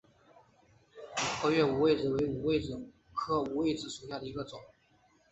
[1.41, 2.75] 合蕊五味子为五味子
[3.13, 4.59] 科五味子属下的一个种。